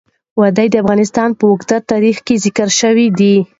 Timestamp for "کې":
2.25-2.35